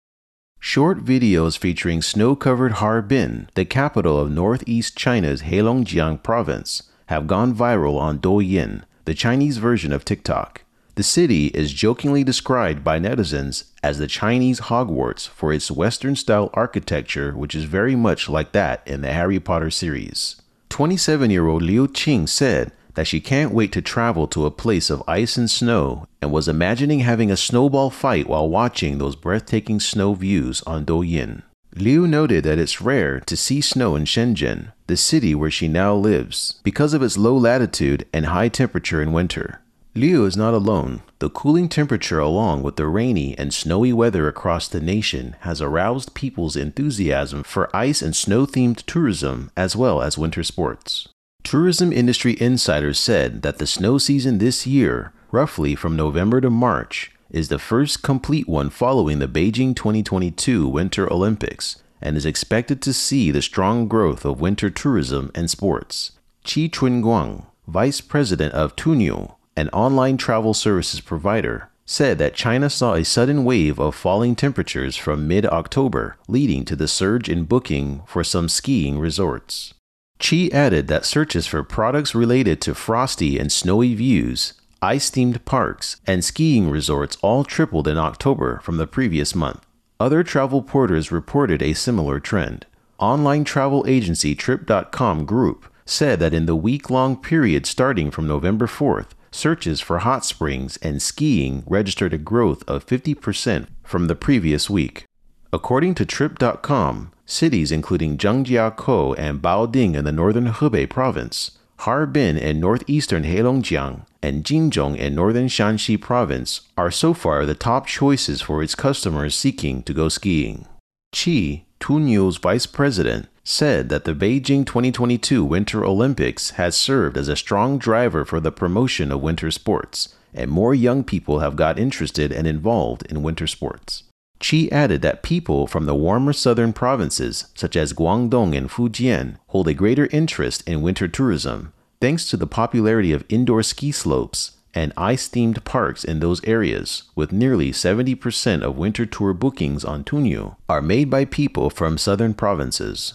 Short 0.65 1.03
videos 1.03 1.57
featuring 1.57 2.01
snow 2.01 2.37
covered 2.37 2.75
Harbin, 2.79 3.49
the 3.53 3.65
capital 3.65 4.17
of 4.17 4.31
northeast 4.31 4.97
China's 4.97 5.41
Heilongjiang 5.41 6.23
province, 6.23 6.83
have 7.07 7.27
gone 7.27 7.53
viral 7.53 7.99
on 7.99 8.19
Douyin, 8.19 8.83
the 9.03 9.13
Chinese 9.13 9.57
version 9.57 9.91
of 9.91 10.05
TikTok. 10.05 10.63
The 10.95 11.03
city 11.03 11.47
is 11.47 11.73
jokingly 11.73 12.23
described 12.23 12.81
by 12.81 12.97
netizens 12.97 13.65
as 13.83 13.97
the 13.97 14.07
Chinese 14.07 14.61
Hogwarts 14.61 15.27
for 15.27 15.51
its 15.51 15.69
Western 15.69 16.15
style 16.15 16.49
architecture, 16.53 17.33
which 17.33 17.55
is 17.55 17.65
very 17.65 17.97
much 17.97 18.29
like 18.29 18.53
that 18.53 18.87
in 18.87 19.01
the 19.01 19.11
Harry 19.11 19.41
Potter 19.41 19.69
series. 19.69 20.41
27 20.69 21.29
year 21.29 21.45
old 21.45 21.61
Liu 21.61 21.89
Qing 21.89 22.27
said 22.27 22.71
that 22.95 23.07
she 23.07 23.19
can't 23.19 23.53
wait 23.53 23.71
to 23.71 23.81
travel 23.81 24.27
to 24.27 24.45
a 24.45 24.51
place 24.51 24.89
of 24.89 25.03
ice 25.07 25.37
and 25.37 25.49
snow 25.49 26.07
and 26.21 26.31
was 26.31 26.47
imagining 26.47 26.99
having 26.99 27.31
a 27.31 27.37
snowball 27.37 27.89
fight 27.89 28.27
while 28.27 28.49
watching 28.49 28.97
those 28.97 29.15
breathtaking 29.15 29.79
snow 29.79 30.13
views 30.13 30.61
on 30.63 30.85
Douyin. 30.85 31.43
Liu 31.75 32.07
noted 32.07 32.43
that 32.43 32.59
it's 32.59 32.81
rare 32.81 33.19
to 33.21 33.35
see 33.35 33.59
snow 33.59 33.95
in 33.95 34.05
Shenzhen, 34.05 34.71
the 34.85 34.95
city 34.95 35.33
where 35.33 35.49
she 35.49 35.67
now 35.67 35.95
lives, 35.95 36.59
because 36.63 36.93
of 36.93 37.01
its 37.01 37.17
low 37.17 37.35
latitude 37.35 38.05
and 38.13 38.27
high 38.27 38.49
temperature 38.49 39.01
in 39.01 39.11
winter. 39.11 39.59
Liu 39.95 40.25
is 40.25 40.35
not 40.35 40.55
alone. 40.55 41.03
The 41.19 41.29
cooling 41.29 41.69
temperature, 41.69 42.19
along 42.19 42.63
with 42.63 42.77
the 42.77 42.87
rainy 42.87 43.37
and 43.37 43.53
snowy 43.53 43.93
weather 43.93 44.27
across 44.27 44.67
the 44.67 44.81
nation, 44.81 45.35
has 45.41 45.61
aroused 45.61 46.15
people's 46.15 46.55
enthusiasm 46.55 47.43
for 47.43 47.75
ice 47.75 48.01
and 48.01 48.15
snow 48.15 48.47
themed 48.47 48.83
tourism 48.87 49.51
as 49.55 49.75
well 49.75 50.01
as 50.01 50.17
winter 50.17 50.43
sports. 50.43 51.09
Tourism 51.43 51.91
industry 51.91 52.35
insiders 52.39 52.97
said 52.97 53.41
that 53.41 53.57
the 53.57 53.67
snow 53.67 53.97
season 53.97 54.37
this 54.37 54.65
year, 54.65 55.11
roughly 55.31 55.75
from 55.75 55.95
November 55.95 56.39
to 56.41 56.49
March, 56.49 57.11
is 57.29 57.49
the 57.49 57.59
first 57.59 58.01
complete 58.01 58.47
one 58.47 58.69
following 58.69 59.19
the 59.19 59.27
Beijing 59.27 59.75
2022 59.75 60.67
Winter 60.67 61.11
Olympics, 61.11 61.81
and 62.01 62.15
is 62.15 62.25
expected 62.25 62.81
to 62.81 62.93
see 62.93 63.29
the 63.29 63.41
strong 63.41 63.87
growth 63.87 64.23
of 64.25 64.39
winter 64.39 64.69
tourism 64.69 65.31
and 65.35 65.49
sports. 65.49 66.13
Chi 66.43 66.61
Qi 66.61 66.71
Chunguang, 66.71 67.45
vice 67.67 68.01
president 68.01 68.53
of 68.53 68.75
Tuniu, 68.75 69.35
an 69.55 69.69
online 69.69 70.17
travel 70.17 70.53
services 70.53 71.01
provider, 71.01 71.69
said 71.85 72.17
that 72.17 72.35
China 72.35 72.69
saw 72.69 72.93
a 72.93 73.03
sudden 73.03 73.43
wave 73.43 73.79
of 73.79 73.93
falling 73.93 74.35
temperatures 74.35 74.95
from 74.95 75.27
mid 75.27 75.45
October, 75.45 76.17
leading 76.27 76.63
to 76.65 76.75
the 76.75 76.87
surge 76.87 77.27
in 77.27 77.43
booking 77.43 78.01
for 78.05 78.23
some 78.23 78.47
skiing 78.47 78.97
resorts. 78.97 79.73
Qi 80.19 80.53
added 80.53 80.87
that 80.87 81.05
searches 81.05 81.47
for 81.47 81.63
products 81.63 82.15
related 82.15 82.61
to 82.61 82.75
frosty 82.75 83.37
and 83.39 83.51
snowy 83.51 83.93
views, 83.93 84.53
ice 84.81 85.09
themed 85.09 85.43
parks, 85.45 85.97
and 86.05 86.23
skiing 86.23 86.69
resorts 86.69 87.17
all 87.21 87.43
tripled 87.43 87.87
in 87.87 87.97
October 87.97 88.59
from 88.63 88.77
the 88.77 88.87
previous 88.87 89.33
month. 89.33 89.65
Other 89.99 90.23
travel 90.23 90.61
porters 90.61 91.11
reported 91.11 91.61
a 91.61 91.73
similar 91.73 92.19
trend. 92.19 92.65
Online 92.99 93.43
travel 93.43 93.85
agency 93.87 94.35
Trip.com 94.35 95.25
Group 95.25 95.65
said 95.85 96.19
that 96.19 96.33
in 96.33 96.45
the 96.45 96.55
week 96.55 96.89
long 96.89 97.15
period 97.15 97.65
starting 97.65 98.11
from 98.11 98.27
November 98.27 98.67
4th, 98.67 99.11
searches 99.31 99.79
for 99.81 99.99
hot 99.99 100.25
springs 100.25 100.77
and 100.77 101.01
skiing 101.01 101.63
registered 101.65 102.13
a 102.13 102.17
growth 102.17 102.63
of 102.67 102.85
50% 102.85 103.67
from 103.83 104.07
the 104.07 104.15
previous 104.15 104.69
week. 104.69 105.05
According 105.53 105.95
to 105.95 106.05
Trip.com, 106.05 107.12
cities 107.25 107.71
including 107.71 108.17
Zhangjiakou 108.17 109.15
and 109.17 109.41
Baoding 109.41 109.95
in 109.95 110.05
the 110.05 110.11
northern 110.11 110.47
Hebei 110.47 110.89
province, 110.89 111.51
Harbin 111.79 112.37
in 112.37 112.59
northeastern 112.59 113.23
Heilongjiang, 113.23 114.05
and 114.21 114.43
Jinzhong 114.43 114.97
in 114.97 115.15
northern 115.15 115.47
Shanxi 115.47 115.99
province 115.99 116.61
are 116.77 116.91
so 116.91 117.13
far 117.13 117.45
the 117.45 117.55
top 117.55 117.87
choices 117.87 118.41
for 118.41 118.63
its 118.63 118.75
customers 118.75 119.35
seeking 119.35 119.83
to 119.83 119.93
go 119.93 120.07
skiing. 120.07 120.65
Qi, 121.13 121.63
Tuniu's 121.79 122.37
vice 122.37 122.65
president, 122.65 123.27
said 123.43 123.89
that 123.89 124.05
the 124.05 124.15
Beijing 124.15 124.65
2022 124.65 125.43
Winter 125.43 125.83
Olympics 125.83 126.51
has 126.51 126.77
served 126.77 127.17
as 127.17 127.27
a 127.27 127.35
strong 127.35 127.77
driver 127.77 128.23
for 128.23 128.39
the 128.39 128.51
promotion 128.51 129.11
of 129.11 129.21
winter 129.21 129.51
sports, 129.51 130.15
and 130.33 130.49
more 130.49 130.73
young 130.73 131.03
people 131.03 131.39
have 131.39 131.57
got 131.57 131.77
interested 131.77 132.31
and 132.31 132.47
involved 132.47 133.05
in 133.07 133.21
winter 133.21 133.45
sports. 133.45 134.03
Qi 134.43 134.69
added 134.73 135.01
that 135.01 135.23
people 135.23 135.67
from 135.67 135.85
the 135.85 135.95
warmer 135.95 136.33
southern 136.33 136.73
provinces, 136.73 137.45
such 137.55 137.77
as 137.77 137.93
Guangdong 137.93 138.55
and 138.55 138.69
Fujian, 138.69 139.37
hold 139.47 139.69
a 139.69 139.73
greater 139.73 140.09
interest 140.11 140.67
in 140.67 140.81
winter 140.81 141.07
tourism, 141.07 141.71
thanks 142.01 142.29
to 142.29 142.35
the 142.35 142.45
popularity 142.45 143.13
of 143.13 143.23
indoor 143.29 143.63
ski 143.63 143.93
slopes 143.93 144.51
and 144.73 144.91
ice 144.97 145.29
themed 145.29 145.63
parks 145.63 146.03
in 146.03 146.19
those 146.19 146.43
areas, 146.43 147.03
with 147.15 147.31
nearly 147.31 147.71
70% 147.71 148.63
of 148.63 148.77
winter 148.77 149.05
tour 149.05 149.33
bookings 149.33 149.85
on 149.85 150.03
Tuniu, 150.03 150.57
are 150.67 150.81
made 150.81 151.09
by 151.09 151.23
people 151.23 151.69
from 151.69 151.97
southern 151.97 152.33
provinces. 152.33 153.13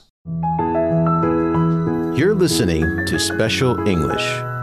You're 2.17 2.35
listening 2.35 3.05
to 3.05 3.19
Special 3.19 3.87
English. 3.87 4.58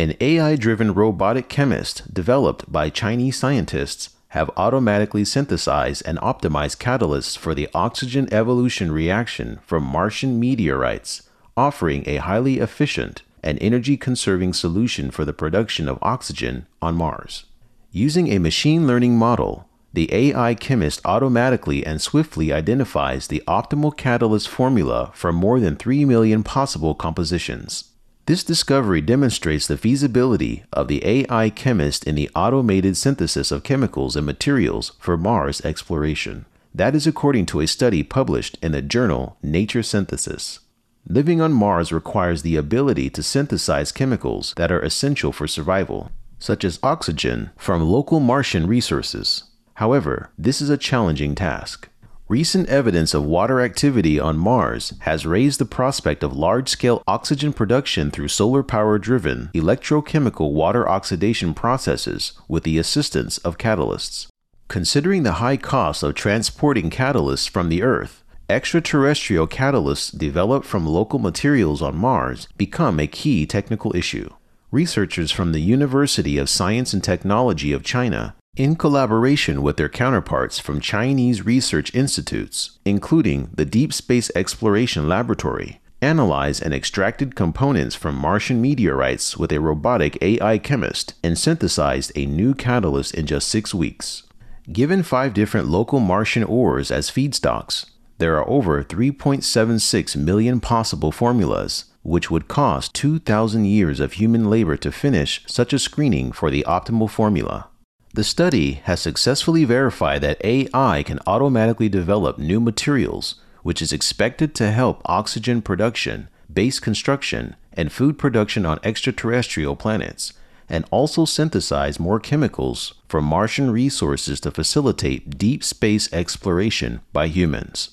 An 0.00 0.14
AI 0.18 0.56
driven 0.56 0.94
robotic 0.94 1.50
chemist 1.50 2.14
developed 2.14 2.72
by 2.72 2.88
Chinese 2.88 3.36
scientists 3.36 4.08
have 4.28 4.50
automatically 4.56 5.26
synthesized 5.26 6.02
and 6.06 6.16
optimized 6.20 6.78
catalysts 6.78 7.36
for 7.36 7.54
the 7.54 7.68
oxygen 7.74 8.26
evolution 8.32 8.90
reaction 8.92 9.58
from 9.62 9.84
Martian 9.84 10.40
meteorites, 10.40 11.28
offering 11.54 12.02
a 12.06 12.16
highly 12.16 12.60
efficient 12.60 13.20
and 13.42 13.58
energy 13.60 13.98
conserving 13.98 14.54
solution 14.54 15.10
for 15.10 15.26
the 15.26 15.34
production 15.34 15.86
of 15.86 15.98
oxygen 16.00 16.66
on 16.80 16.94
Mars. 16.94 17.44
Using 17.92 18.28
a 18.28 18.38
machine 18.38 18.86
learning 18.86 19.18
model, 19.18 19.68
the 19.92 20.10
AI 20.14 20.54
chemist 20.54 21.02
automatically 21.04 21.84
and 21.84 22.00
swiftly 22.00 22.54
identifies 22.54 23.26
the 23.26 23.42
optimal 23.46 23.94
catalyst 23.94 24.48
formula 24.48 25.10
for 25.12 25.30
more 25.30 25.60
than 25.60 25.76
3 25.76 26.06
million 26.06 26.42
possible 26.42 26.94
compositions. 26.94 27.89
This 28.30 28.44
discovery 28.44 29.00
demonstrates 29.00 29.66
the 29.66 29.76
feasibility 29.76 30.62
of 30.72 30.86
the 30.86 31.04
AI 31.04 31.50
chemist 31.50 32.04
in 32.04 32.14
the 32.14 32.30
automated 32.36 32.96
synthesis 32.96 33.50
of 33.50 33.64
chemicals 33.64 34.14
and 34.14 34.24
materials 34.24 34.92
for 35.00 35.16
Mars 35.16 35.60
exploration. 35.62 36.44
That 36.72 36.94
is 36.94 37.08
according 37.08 37.46
to 37.46 37.58
a 37.58 37.66
study 37.66 38.04
published 38.04 38.56
in 38.62 38.70
the 38.70 38.82
journal 38.82 39.36
Nature 39.42 39.82
Synthesis. 39.82 40.60
Living 41.08 41.40
on 41.40 41.52
Mars 41.52 41.90
requires 41.90 42.42
the 42.42 42.54
ability 42.54 43.10
to 43.10 43.22
synthesize 43.24 43.90
chemicals 43.90 44.54
that 44.56 44.70
are 44.70 44.80
essential 44.80 45.32
for 45.32 45.48
survival, 45.48 46.12
such 46.38 46.62
as 46.62 46.78
oxygen 46.84 47.50
from 47.56 47.82
local 47.82 48.20
Martian 48.20 48.68
resources. 48.68 49.42
However, 49.74 50.30
this 50.38 50.60
is 50.62 50.70
a 50.70 50.78
challenging 50.78 51.34
task. 51.34 51.88
Recent 52.30 52.68
evidence 52.68 53.12
of 53.12 53.24
water 53.24 53.60
activity 53.60 54.20
on 54.20 54.38
Mars 54.38 54.94
has 55.00 55.26
raised 55.26 55.58
the 55.58 55.64
prospect 55.64 56.22
of 56.22 56.32
large 56.32 56.68
scale 56.68 57.02
oxygen 57.08 57.52
production 57.52 58.12
through 58.12 58.28
solar 58.28 58.62
power 58.62 59.00
driven 59.00 59.50
electrochemical 59.52 60.52
water 60.52 60.88
oxidation 60.88 61.54
processes 61.54 62.34
with 62.46 62.62
the 62.62 62.78
assistance 62.78 63.38
of 63.38 63.58
catalysts. 63.58 64.28
Considering 64.68 65.24
the 65.24 65.42
high 65.42 65.56
cost 65.56 66.04
of 66.04 66.14
transporting 66.14 66.88
catalysts 66.88 67.50
from 67.50 67.68
the 67.68 67.82
Earth, 67.82 68.22
extraterrestrial 68.48 69.48
catalysts 69.48 70.16
developed 70.16 70.66
from 70.66 70.86
local 70.86 71.18
materials 71.18 71.82
on 71.82 71.96
Mars 71.96 72.46
become 72.56 73.00
a 73.00 73.08
key 73.08 73.44
technical 73.44 73.96
issue. 73.96 74.30
Researchers 74.70 75.32
from 75.32 75.50
the 75.50 75.60
University 75.60 76.38
of 76.38 76.48
Science 76.48 76.92
and 76.92 77.02
Technology 77.02 77.72
of 77.72 77.82
China 77.82 78.36
in 78.60 78.76
collaboration 78.76 79.62
with 79.62 79.78
their 79.78 79.88
counterparts 79.88 80.58
from 80.58 80.80
Chinese 80.80 81.46
research 81.46 81.94
institutes, 81.94 82.78
including 82.84 83.48
the 83.54 83.64
Deep 83.64 83.90
Space 83.90 84.30
Exploration 84.34 85.08
Laboratory, 85.08 85.80
analyzed 86.02 86.62
and 86.62 86.74
extracted 86.74 87.34
components 87.34 87.94
from 87.94 88.14
Martian 88.14 88.60
meteorites 88.60 89.38
with 89.38 89.50
a 89.50 89.60
robotic 89.60 90.18
AI 90.20 90.58
chemist 90.58 91.14
and 91.24 91.38
synthesized 91.38 92.12
a 92.14 92.26
new 92.26 92.52
catalyst 92.52 93.14
in 93.14 93.24
just 93.24 93.48
six 93.48 93.72
weeks. 93.72 94.24
Given 94.70 95.02
five 95.02 95.32
different 95.32 95.68
local 95.68 95.98
Martian 95.98 96.44
ores 96.44 96.90
as 96.90 97.10
feedstocks, 97.10 97.86
there 98.18 98.36
are 98.36 98.46
over 98.46 98.84
3.76 98.84 100.16
million 100.16 100.60
possible 100.60 101.12
formulas, 101.12 101.86
which 102.02 102.30
would 102.30 102.46
cost 102.46 102.94
2,000 102.94 103.64
years 103.64 104.00
of 104.00 104.14
human 104.14 104.50
labor 104.50 104.76
to 104.76 104.92
finish 104.92 105.42
such 105.46 105.72
a 105.72 105.78
screening 105.78 106.30
for 106.30 106.50
the 106.50 106.62
optimal 106.68 107.08
formula. 107.08 107.69
The 108.12 108.24
study 108.24 108.80
has 108.84 109.00
successfully 109.00 109.64
verified 109.64 110.22
that 110.22 110.44
AI 110.44 111.04
can 111.04 111.20
automatically 111.28 111.88
develop 111.88 112.38
new 112.38 112.58
materials, 112.58 113.36
which 113.62 113.80
is 113.80 113.92
expected 113.92 114.52
to 114.56 114.72
help 114.72 115.00
oxygen 115.04 115.62
production, 115.62 116.28
base 116.52 116.80
construction, 116.80 117.54
and 117.72 117.92
food 117.92 118.18
production 118.18 118.66
on 118.66 118.80
extraterrestrial 118.82 119.76
planets, 119.76 120.32
and 120.68 120.84
also 120.90 121.24
synthesize 121.24 122.00
more 122.00 122.18
chemicals 122.18 122.94
from 123.06 123.24
Martian 123.24 123.70
resources 123.70 124.40
to 124.40 124.50
facilitate 124.50 125.38
deep 125.38 125.62
space 125.62 126.12
exploration 126.12 127.00
by 127.12 127.28
humans. 127.28 127.90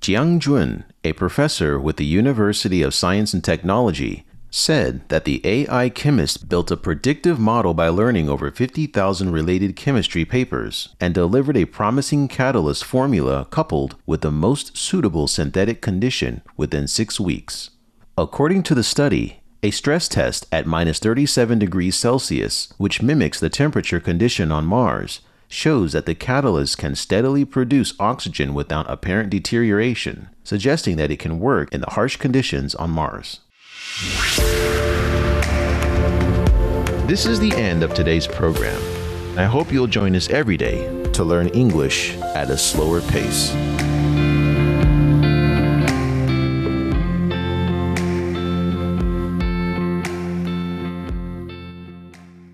Jiang 0.00 0.38
Jun, 0.38 0.84
a 1.04 1.12
professor 1.12 1.78
with 1.78 1.98
the 1.98 2.06
University 2.06 2.80
of 2.80 2.94
Science 2.94 3.34
and 3.34 3.44
Technology, 3.44 4.24
said 4.50 5.08
that 5.08 5.24
the 5.24 5.40
AI 5.44 5.88
chemist 5.88 6.48
built 6.48 6.70
a 6.70 6.76
predictive 6.76 7.38
model 7.38 7.72
by 7.72 7.88
learning 7.88 8.28
over 8.28 8.50
50,000 8.50 9.30
related 9.30 9.76
chemistry 9.76 10.24
papers 10.24 10.94
and 11.00 11.14
delivered 11.14 11.56
a 11.56 11.64
promising 11.64 12.26
catalyst 12.26 12.84
formula 12.84 13.46
coupled 13.50 13.94
with 14.06 14.20
the 14.22 14.30
most 14.30 14.76
suitable 14.76 15.28
synthetic 15.28 15.80
condition 15.80 16.42
within 16.56 16.88
six 16.88 17.20
weeks. 17.20 17.70
According 18.18 18.64
to 18.64 18.74
the 18.74 18.82
study, 18.82 19.40
a 19.62 19.70
stress 19.70 20.08
test 20.08 20.46
at 20.50 20.66
minus 20.66 20.98
37 20.98 21.58
degrees 21.58 21.94
Celsius, 21.94 22.72
which 22.76 23.02
mimics 23.02 23.38
the 23.38 23.50
temperature 23.50 24.00
condition 24.00 24.50
on 24.50 24.66
Mars, 24.66 25.20
shows 25.48 25.92
that 25.92 26.06
the 26.06 26.14
catalyst 26.14 26.78
can 26.78 26.94
steadily 26.94 27.44
produce 27.44 27.92
oxygen 28.00 28.54
without 28.54 28.90
apparent 28.90 29.30
deterioration, 29.30 30.28
suggesting 30.44 30.96
that 30.96 31.10
it 31.10 31.18
can 31.18 31.40
work 31.40 31.72
in 31.74 31.80
the 31.80 31.90
harsh 31.90 32.16
conditions 32.16 32.74
on 32.74 32.90
Mars. 32.90 33.40
This 37.06 37.26
is 37.26 37.40
the 37.40 37.52
end 37.56 37.82
of 37.82 37.92
today's 37.92 38.26
program. 38.26 38.80
I 39.36 39.44
hope 39.44 39.72
you'll 39.72 39.88
join 39.88 40.14
us 40.14 40.30
every 40.30 40.56
day 40.56 40.86
to 41.12 41.24
learn 41.24 41.48
English 41.48 42.16
at 42.18 42.50
a 42.50 42.56
slower 42.56 43.00
pace. 43.00 43.52